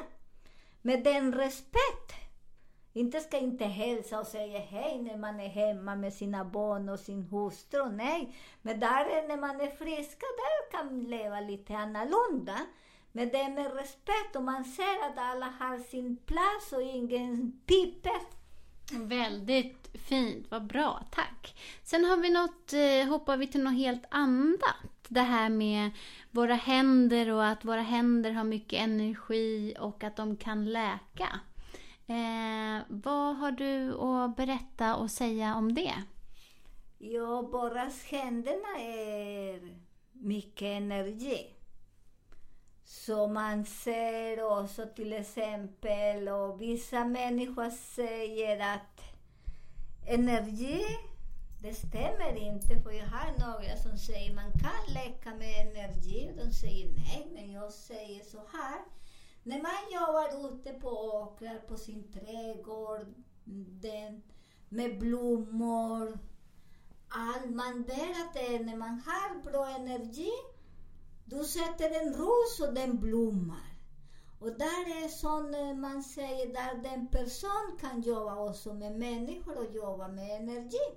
Med 0.81 1.03
den 1.03 1.33
respekt. 1.33 2.11
Inte 2.93 3.19
ska 3.19 3.37
inte 3.37 3.65
hälsa 3.65 4.19
och 4.19 4.27
säga 4.27 4.59
hej 4.59 5.01
när 5.01 5.17
man 5.17 5.39
är 5.39 5.49
hemma 5.49 5.95
med 5.95 6.13
sina 6.13 6.45
barn 6.45 6.89
och 6.89 6.99
sin 6.99 7.23
hustru. 7.23 7.91
Nej, 7.91 8.35
men 8.61 8.79
där 8.79 9.27
när 9.27 9.37
man 9.37 9.61
är 9.61 9.71
friska, 9.71 10.25
där 10.25 10.71
kan 10.71 10.85
man 10.85 11.03
leva 11.03 11.39
lite 11.39 11.77
annorlunda. 11.77 12.57
Men 13.11 13.29
det 13.29 13.37
är 13.37 13.49
med 13.49 13.75
respekt 13.75 14.35
och 14.35 14.43
man 14.43 14.65
ser 14.65 15.05
att 15.09 15.17
alla 15.17 15.45
har 15.45 15.79
sin 15.79 16.17
plats 16.17 16.73
och 16.73 16.81
ingen 16.81 17.61
piper. 17.65 18.40
Väldigt 18.93 19.89
fint, 19.93 20.45
vad 20.49 20.65
bra, 20.65 21.03
tack. 21.11 21.55
Sen 21.83 22.05
har 22.05 22.17
vi 22.17 22.29
något, 22.29 22.73
eh, 22.73 23.09
hoppar 23.09 23.37
vi 23.37 23.47
till 23.47 23.63
något 23.63 23.73
helt 23.73 24.05
annat. 24.09 25.07
Det 25.07 25.21
här 25.21 25.49
med 25.49 25.91
våra 26.31 26.53
händer 26.53 27.31
och 27.31 27.45
att 27.45 27.65
våra 27.65 27.81
händer 27.81 28.31
har 28.31 28.43
mycket 28.43 28.79
energi 28.79 29.75
och 29.79 30.03
att 30.03 30.15
de 30.15 30.37
kan 30.37 30.65
läka. 30.71 31.39
Eh, 32.07 32.83
vad 32.87 33.35
har 33.35 33.51
du 33.51 33.93
att 33.93 34.35
berätta 34.35 34.95
och 34.95 35.11
säga 35.11 35.55
om 35.55 35.73
det? 35.73 35.93
Ja, 36.97 37.49
bara 37.51 37.89
händerna 38.11 38.79
är 38.79 39.77
mycket 40.11 40.61
energi 40.61 41.60
som 42.91 43.33
man 43.33 43.65
ser 43.65 44.43
också 44.43 44.85
till 44.95 45.13
exempel, 45.13 46.27
och 46.29 46.61
vissa 46.61 47.05
människor 47.05 47.69
säger 47.69 48.73
att 48.75 49.01
energi, 50.07 50.81
det 51.61 51.73
stämmer 51.73 52.37
inte. 52.37 52.81
För 52.81 52.91
jag 52.91 53.05
har 53.05 53.31
några 53.39 53.77
som 53.77 53.97
säger 53.97 54.35
man 54.35 54.51
kan 54.51 54.93
leka 54.93 55.35
med 55.35 55.67
energi. 55.67 56.25
E 56.25 56.33
de 56.43 56.53
säger 56.53 56.89
nej, 56.89 57.27
men 57.33 57.51
jag 57.51 57.73
säger 57.73 58.23
så 58.23 58.37
här. 58.37 58.81
När 59.43 59.61
man 59.61 59.91
jobbar 59.93 60.53
ute 60.53 60.73
på 60.73 60.89
åkrar, 60.89 61.59
på 61.67 61.77
sin 61.77 62.11
trädgård, 62.11 63.05
den, 63.81 64.23
med 64.69 64.99
blommor, 64.99 66.19
allt, 67.07 67.55
man 67.55 67.83
vet 67.83 68.27
att 68.27 68.33
det 68.33 68.55
är 68.55 68.63
när 68.63 68.77
man 68.77 69.01
har 69.05 69.43
bra 69.43 69.69
energi, 69.69 70.31
du 71.31 71.43
sätter 71.43 72.01
en 72.01 72.13
ros 72.13 72.59
och 72.59 72.73
den 72.73 72.99
blommar. 72.99 73.71
Och 74.39 74.51
där 74.51 75.03
är 75.03 75.07
sån 75.07 75.53
eh, 75.53 75.73
man 75.73 76.03
säger, 76.03 76.53
där 76.53 76.83
den 76.83 77.07
person 77.07 77.77
kan 77.79 78.01
jobba 78.01 78.49
också 78.49 78.73
med 78.73 78.99
människor 78.99 79.57
och 79.57 79.75
jobba 79.75 80.07
med 80.07 80.41
energi. 80.41 80.87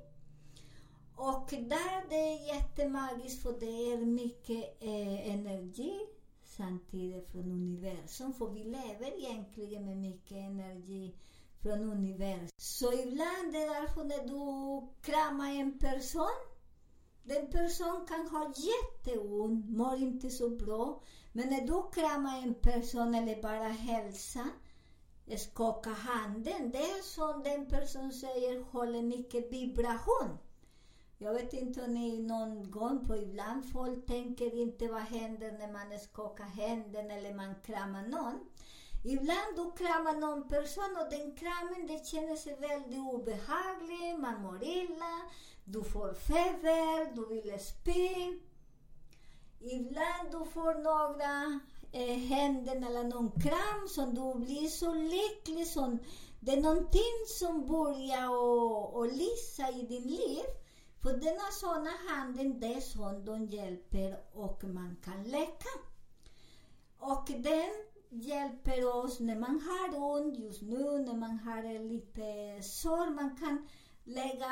Och 1.16 1.48
där 1.50 2.08
det 2.08 2.14
är 2.14 2.54
jättemagiskt 2.54 3.42
för 3.42 3.52
det 3.60 3.92
är 3.92 3.96
mycket 3.96 4.82
eh, 4.82 5.34
energi 5.34 6.00
samtidigt 6.44 7.30
från 7.30 7.52
universum. 7.52 8.32
För 8.32 8.50
vi 8.50 8.64
lever 8.64 9.18
egentligen 9.18 9.84
med 9.84 9.96
mycket 9.96 10.36
energi 10.36 11.14
från 11.62 11.92
universum. 11.92 12.48
Så 12.56 12.92
ibland 12.92 13.56
är 13.56 13.60
det 13.60 13.74
därför 13.80 14.04
när 14.04 14.24
du 14.28 14.86
kramar 15.02 15.50
en 15.50 15.78
person, 15.78 16.53
den 17.24 17.50
person 17.50 18.06
kan 18.08 18.28
ha 18.28 18.52
jätteont, 18.56 19.70
mår 19.70 19.96
inte 19.96 20.30
så 20.30 20.50
bra. 20.50 21.02
Men 21.32 21.48
när 21.48 21.60
du 21.60 21.90
kramar 22.00 22.42
en 22.42 22.54
person 22.54 23.14
eller 23.14 23.42
bara 23.42 23.68
hälsa, 23.68 24.48
eh, 25.26 25.38
skaka 25.38 25.90
handen, 25.90 26.70
det 26.70 26.78
är 26.78 27.02
som 27.02 27.42
den 27.42 27.66
person 27.66 28.12
säger, 28.12 28.62
håller 28.62 29.02
mycket 29.02 29.52
vibration. 29.52 30.38
Jag 31.18 31.34
vet 31.34 31.52
inte 31.52 31.84
om 31.84 31.94
ni 31.94 32.18
någon 32.18 32.70
gång 32.70 33.06
på 33.06 33.16
ibland 33.16 33.72
folk 33.72 34.06
tänker 34.06 34.54
inte 34.54 34.88
vad 34.88 35.02
händer 35.02 35.52
när 35.52 35.72
man 35.72 35.98
skakar 35.98 36.44
händen 36.44 37.10
eller 37.10 37.34
man 37.34 37.54
kramar 37.54 38.02
någon. 38.02 38.40
Ibland 39.06 39.56
du 39.56 39.84
kramar 39.84 40.12
någon 40.12 40.48
person 40.48 40.96
och 41.00 41.10
den 41.10 41.36
kramen 41.36 41.86
det 41.86 42.06
känner 42.06 42.36
sig 42.36 42.56
väldigt 42.56 42.98
obehaglig, 42.98 44.18
man 44.18 44.42
mår 44.42 44.64
illa, 44.64 45.20
du 45.64 45.84
får 45.84 46.14
feber, 46.14 47.14
du 47.14 47.26
vill 47.26 47.60
spy. 47.60 48.40
Ibland 49.60 50.30
du 50.30 50.44
får 50.50 50.74
några 50.74 51.60
eh, 51.92 52.18
händer 52.18 52.76
eller 52.76 53.04
någon 53.04 53.30
kram 53.30 53.88
som 53.88 54.14
du 54.14 54.44
blir 54.44 54.68
så 54.68 54.94
lycklig 54.94 55.66
som 55.66 55.98
det 56.40 56.52
är 56.52 56.60
någonting 56.60 57.26
som 57.26 57.66
börjar 57.66 58.28
och, 58.28 58.94
och 58.94 59.06
lysa 59.06 59.70
i 59.70 59.82
din 59.82 60.02
liv. 60.02 60.44
För 61.02 61.12
denna 61.12 61.50
sådana 61.52 61.90
handen, 62.08 62.60
det 62.60 62.74
är 62.74 62.80
sånt 62.80 63.26
de 63.26 63.46
hjälper 63.46 64.20
och 64.32 64.64
man 64.64 64.96
kan 65.04 65.24
läka. 65.24 65.68
Och 66.98 67.24
den 67.26 67.70
hjälper 68.14 68.96
oss 68.96 69.20
när 69.20 69.36
man 69.36 69.60
har 69.60 70.16
ont 70.16 70.38
just 70.38 70.62
nu, 70.62 70.98
när 70.98 71.14
man 71.14 71.38
har 71.38 71.88
lite 71.88 72.62
sår. 72.62 73.10
Man 73.10 73.36
kan 73.36 73.68
lägga 74.04 74.46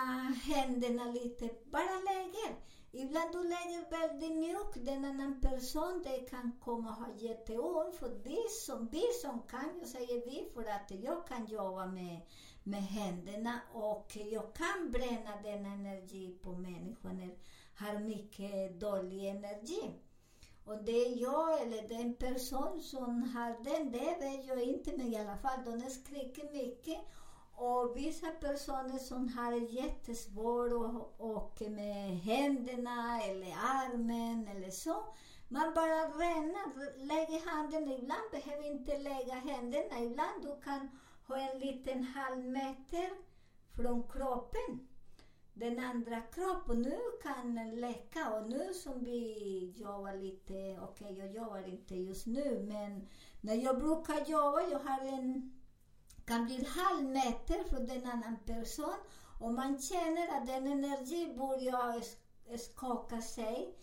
händerna 0.45 1.05
lite, 1.05 1.51
bara 1.71 1.99
lägger. 2.11 2.57
Ibland 2.95 3.33
du 3.33 3.43
lägger 3.43 3.91
väldigt 3.91 4.37
mjukt, 4.37 4.87
den 4.87 5.05
annan 5.05 5.41
person 5.41 6.03
det 6.05 6.31
kan 6.31 6.53
komma 6.61 6.91
och 6.91 6.97
ha 6.97 7.15
jätteont. 7.17 7.95
För 7.95 8.09
det 8.09 8.51
som, 8.51 8.89
vi 8.93 9.03
som 9.23 9.43
kan, 9.43 9.79
jag 9.81 9.89
säger 9.89 10.27
vi 10.27 10.51
för 10.55 10.71
att 10.71 10.91
jag 11.03 11.27
kan 11.27 11.47
jobba 11.47 11.87
med, 11.87 12.21
med 12.63 12.83
händerna 12.83 13.61
och 13.73 14.17
jag 14.31 14.55
kan 14.55 14.91
bränna 14.91 15.43
den 15.43 15.67
energi 15.67 16.39
på 16.43 16.53
människor 16.53 17.13
när 17.13 17.37
har 17.75 17.99
mycket 17.99 18.81
dålig 18.81 19.29
energi. 19.29 19.91
Och 20.65 20.85
det 20.85 21.07
är 21.07 21.23
jag 21.23 21.63
eller 21.63 21.89
den 21.89 22.15
person 22.15 22.81
som 22.81 23.23
har 23.23 23.65
den, 23.65 23.93
det 23.93 24.17
vet 24.21 24.47
jag 24.47 24.63
inte, 24.63 24.97
men 24.97 25.13
i 25.13 25.17
alla 25.17 25.37
fall, 25.37 25.65
de 25.65 25.91
skriker 25.91 26.53
mycket. 26.53 27.01
Och 27.55 27.97
vissa 27.97 28.31
personer 28.31 28.99
som 28.99 29.29
har 29.29 29.53
jättesvårt 29.53 30.73
och, 30.73 31.21
och 31.21 31.63
med 31.71 32.19
händerna 32.19 33.23
eller 33.23 33.53
armen 33.53 34.49
eller 34.49 34.71
så. 34.71 35.05
Man 35.49 35.75
bara 35.75 36.09
ränner, 36.09 36.97
lägger 37.07 37.51
handen. 37.51 37.93
Ibland 37.93 38.31
behöver 38.31 38.71
inte 38.71 38.99
lägga 38.99 39.35
händerna. 39.35 40.01
Ibland 40.01 40.43
du 40.43 40.61
kan 40.65 40.89
ha 41.27 41.37
en 41.37 41.59
liten 41.59 42.05
halv 42.05 42.45
meter 42.45 43.11
från 43.77 44.03
kroppen. 44.09 44.89
Den 45.55 45.79
andra 45.79 46.21
kroppen 46.21 46.83
nu 46.83 46.99
kan 47.23 47.71
läcka 47.81 48.31
och 48.31 48.51
nu 48.51 48.75
som 48.75 49.05
vi 49.05 49.75
jobbar 49.77 50.15
lite, 50.15 50.79
okej 50.83 51.13
okay, 51.13 51.19
jag 51.19 51.35
jobbar 51.35 51.69
inte 51.69 51.95
just 51.95 52.27
nu 52.27 52.67
men 52.69 53.09
när 53.41 53.55
jag 53.55 53.79
brukar 53.79 54.31
jobba, 54.31 54.61
jag 54.71 54.79
har 54.79 55.09
en 55.09 55.59
kan 56.25 56.45
bli 56.45 56.57
en 56.57 56.67
halv 56.67 57.05
meter 57.05 57.65
från 57.69 57.87
den 57.87 58.07
annan 58.07 58.37
person 58.47 58.95
och 59.41 59.55
man 59.55 59.79
känner 59.79 60.29
att 60.29 60.47
den 60.47 60.67
energi 60.67 61.35
börjar 61.37 62.03
skaka 62.59 63.23
sig. 63.23 63.75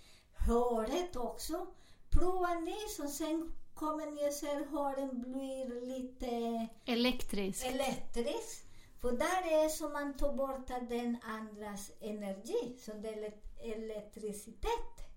Håret 0.47 1.15
också. 1.15 1.67
Prova 2.09 2.53
ni 2.53 2.77
så 2.97 3.07
sen 3.07 3.51
kommer 3.73 4.05
ni 4.11 4.27
att 4.27 4.33
se 4.33 4.65
håren 4.71 5.21
blir 5.21 5.87
lite 5.87 6.67
elektriskt. 6.85 7.65
elektriskt. 7.65 8.68
För 9.01 9.11
där 9.11 9.63
är 9.63 9.69
som 9.69 9.93
man 9.93 10.13
tar 10.13 10.33
bort 10.33 10.67
den 10.89 11.17
andras 11.23 11.91
energi, 11.99 12.77
det 13.01 13.09
är 13.09 13.33
elektricitet. 13.73 15.09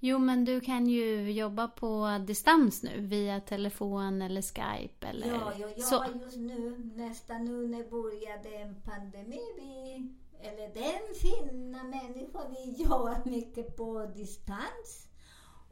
Jo, 0.00 0.18
men 0.18 0.44
du 0.44 0.60
kan 0.60 0.86
ju 0.86 1.32
jobba 1.32 1.68
på 1.68 2.18
distans 2.26 2.82
nu 2.82 3.00
via 3.00 3.40
telefon 3.40 4.22
eller 4.22 4.42
Skype 4.42 5.06
eller 5.06 5.26
Ja, 5.26 5.52
jag 5.58 5.70
jobbar 5.70 5.82
så. 5.82 6.04
just 6.20 6.36
nu, 6.36 6.90
nästan 6.96 7.44
nu 7.44 7.66
när 7.68 7.90
började 7.90 8.48
en 8.48 8.74
pandemi. 8.84 9.40
Vi, 9.56 10.08
eller 10.40 10.74
den 10.74 11.14
fina 11.14 11.84
människa, 11.84 12.48
vi 12.48 12.82
jobbar 12.82 13.22
mycket 13.24 13.76
på 13.76 14.06
distans. 14.16 15.08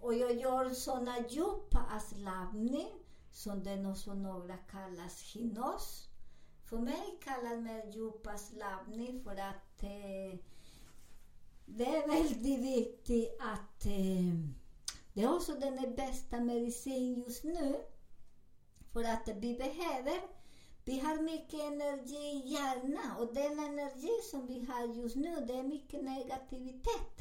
Och 0.01 0.15
jag 0.15 0.33
gör 0.41 0.71
såna 0.71 1.15
djupa 1.29 1.87
avslappning 1.97 2.89
som 3.33 3.63
det 3.63 3.87
också 3.91 4.15
några 4.15 4.57
kallas 4.57 5.37
hypnos. 5.37 6.09
För 6.75 6.81
mig 6.81 7.19
kallar 7.25 7.61
man 7.61 7.91
djupa 7.91 8.33
avslappning 8.33 9.25
för 9.25 9.37
att 9.37 9.83
eh, 9.83 10.39
det 11.67 11.85
är 11.85 12.09
väldigt 12.09 12.59
viktigt 12.61 13.37
att 13.41 13.87
eh, 13.87 14.35
det 15.13 15.23
är 15.23 15.37
också 15.37 15.53
den 15.53 15.95
bästa 15.95 16.41
medicin 16.41 17.15
just 17.15 17.45
nu. 17.45 17.77
För 18.93 19.05
att 19.05 19.29
vi 19.37 19.55
behöver, 19.55 20.21
vi 20.85 20.99
har 20.99 21.23
mycket 21.23 21.61
energi 21.61 22.43
i 22.45 22.49
hjärnan 22.49 23.17
och 23.19 23.35
den 23.35 23.59
energi 23.59 24.21
som 24.31 24.47
vi 24.47 24.65
har 24.65 24.87
just 24.87 25.17
nu, 25.17 25.45
det 25.47 25.55
är 25.55 25.63
mycket 25.63 26.05
negativitet. 26.05 27.21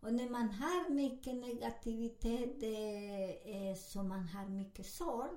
Och 0.00 0.12
när 0.12 0.28
man 0.28 0.50
har 0.50 0.90
mycket 0.90 1.34
negativitet, 1.34 2.60
det 2.60 3.70
är 3.70 3.74
som 3.74 4.08
man 4.08 4.28
har 4.28 4.46
mycket 4.46 4.86
sorg 4.86 5.36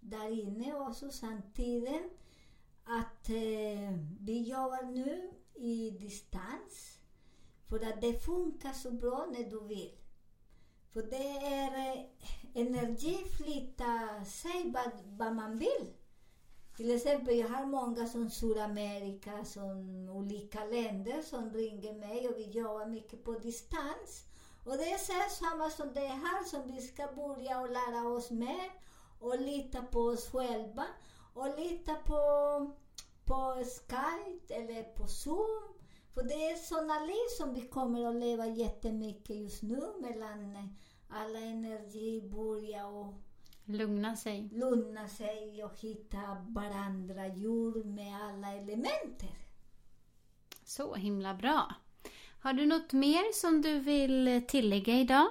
där 0.00 0.28
inne 0.30 0.74
också 0.74 1.10
samtidigt. 1.10 2.18
Att 2.90 3.28
eh, 3.28 3.92
vi 4.20 4.42
jobbar 4.42 4.82
nu 4.82 5.30
i 5.54 5.90
distans 5.90 6.98
för 7.68 7.76
att 7.76 8.00
det 8.00 8.24
funkar 8.24 8.72
så 8.72 8.90
bra 8.90 9.26
när 9.32 9.50
du 9.50 9.60
vill. 9.60 9.92
För 10.92 11.02
det 11.02 11.38
är 11.46 11.96
eh, 11.96 12.04
energi 12.54 13.16
flytta 13.36 14.24
sig 14.24 14.72
vad, 14.74 14.90
vad 15.04 15.34
man 15.34 15.58
vill. 15.58 15.92
Till 16.76 16.94
exempel, 16.94 17.38
jag 17.38 17.48
har 17.48 17.66
många 17.66 18.06
från 18.06 18.30
Sydamerika, 18.30 19.44
från 19.44 20.08
olika 20.08 20.64
länder 20.64 21.22
som 21.22 21.52
ringer 21.52 21.94
mig 21.94 22.28
och 22.28 22.36
vi 22.36 22.50
jobbar 22.50 22.86
mycket 22.86 23.24
på 23.24 23.32
distans. 23.32 24.24
Och 24.64 24.76
det 24.76 24.90
är 24.90 24.98
så 24.98 25.44
samma 25.44 25.70
som 25.70 25.92
det 25.94 26.06
här 26.06 26.44
som 26.44 26.72
vi 26.72 26.80
ska 26.80 27.06
börja 27.06 27.60
och 27.60 27.70
lära 27.70 28.08
oss 28.08 28.30
mer 28.30 28.70
och 29.20 29.40
lita 29.40 29.82
på 29.82 30.00
oss 30.00 30.30
själva 30.30 30.84
och 31.38 31.58
lita 31.58 31.94
på, 31.94 32.20
på 33.24 33.64
Skype 33.64 34.54
eller 34.54 34.82
på 34.82 35.06
Zoom. 35.06 35.74
För 36.14 36.22
det 36.22 36.50
är 36.50 36.56
sådana 36.56 37.00
liv 37.00 37.28
som 37.38 37.54
vi 37.54 37.68
kommer 37.68 38.06
att 38.06 38.14
leva 38.14 38.46
jättemycket 38.46 39.36
just 39.36 39.62
nu 39.62 39.82
mellan 40.00 40.68
alla 41.08 41.38
energi 41.38 42.20
börja 42.20 42.86
och 42.86 43.14
Lugna 43.64 44.16
sig. 44.16 44.48
lugna 44.52 45.08
sig 45.08 45.64
och 45.64 45.80
hitta 45.80 46.46
varandra 46.48 47.26
jord 47.26 47.86
med 47.86 48.22
alla 48.22 48.52
elementer. 48.52 49.38
Så 50.64 50.94
himla 50.94 51.34
bra. 51.34 51.74
Har 52.40 52.52
du 52.52 52.66
något 52.66 52.92
mer 52.92 53.32
som 53.32 53.62
du 53.62 53.78
vill 53.78 54.42
tillägga 54.48 54.94
idag? 54.94 55.28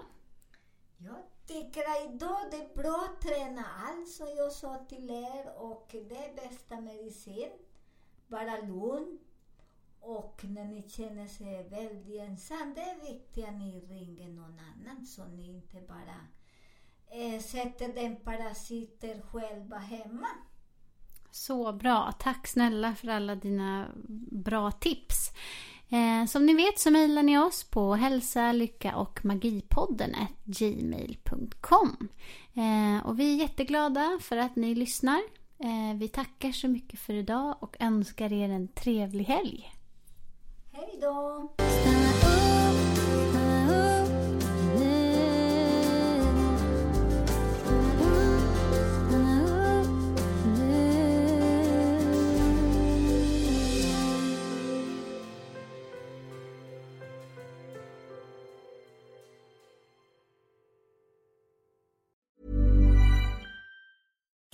Jag 0.97 1.15
tycker 1.47 1.81
att 1.81 2.13
idag 2.13 2.37
det 2.51 2.57
är 2.57 2.75
bra 2.75 3.09
att 3.09 3.21
träna 3.21 3.65
allt 3.87 4.09
som 4.09 4.27
jag 4.37 4.51
sa 4.51 4.75
till 4.89 5.09
er 5.09 5.53
och 5.57 5.87
det 5.91 6.17
är 6.17 6.35
bästa 6.35 6.81
medicin. 6.81 7.51
Bara 8.27 8.61
lugn. 8.61 9.19
Och 9.99 10.41
när 10.43 10.65
ni 10.65 10.89
känner 10.89 11.27
sig 11.27 11.69
väldigt 11.69 12.21
ensam, 12.21 12.73
det 12.73 12.81
är 12.81 13.13
viktigt 13.13 13.45
att 13.45 13.53
ni 13.53 13.79
ringer 13.79 14.29
någon 14.29 14.59
annan 14.59 15.05
så 15.05 15.25
ni 15.25 15.47
inte 15.47 15.81
bara 15.81 16.27
eh, 17.09 17.41
sätter 17.41 17.93
den 17.93 18.15
parasiter 18.15 19.21
själva 19.21 19.77
hemma. 19.77 20.27
Så 21.31 21.73
bra. 21.73 22.11
Tack 22.19 22.47
snälla 22.47 22.95
för 22.95 23.07
alla 23.07 23.35
dina 23.35 23.87
bra 24.31 24.71
tips. 24.71 25.31
Eh, 25.89 26.25
som 26.25 26.45
ni 26.45 26.53
vet 26.53 26.79
så 26.79 26.91
mejlar 26.91 27.23
ni 27.23 27.37
oss 27.37 27.63
på 27.63 27.95
hälsa, 27.95 28.51
lycka 28.51 28.95
och 28.95 29.25
magipodden 29.25 30.15
gmail.com. 30.43 32.09
Eh, 32.53 33.07
och 33.07 33.19
vi 33.19 33.33
är 33.33 33.41
jätteglada 33.41 34.19
för 34.21 34.37
att 34.37 34.55
ni 34.55 34.75
lyssnar. 34.75 35.21
Eh, 35.59 35.97
vi 35.97 36.07
tackar 36.07 36.51
så 36.51 36.67
mycket 36.67 36.99
för 36.99 37.13
idag 37.13 37.55
och 37.59 37.77
önskar 37.79 38.33
er 38.33 38.49
en 38.49 38.67
trevlig 38.67 39.25
helg. 39.25 39.73
Hej 40.71 40.99
då! 41.01 41.49